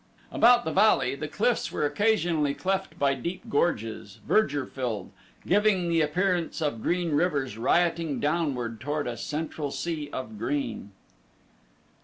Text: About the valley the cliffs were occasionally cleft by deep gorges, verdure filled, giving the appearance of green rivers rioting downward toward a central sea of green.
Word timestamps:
About 0.31 0.65
the 0.65 0.71
valley 0.73 1.13
the 1.13 1.27
cliffs 1.27 1.71
were 1.71 1.85
occasionally 1.85 2.55
cleft 2.55 2.97
by 2.97 3.13
deep 3.13 3.47
gorges, 3.49 4.17
verdure 4.27 4.65
filled, 4.65 5.11
giving 5.45 5.89
the 5.89 6.01
appearance 6.01 6.59
of 6.59 6.81
green 6.81 7.11
rivers 7.11 7.55
rioting 7.55 8.19
downward 8.19 8.79
toward 8.81 9.05
a 9.05 9.15
central 9.15 9.69
sea 9.69 10.09
of 10.11 10.39
green. 10.39 10.89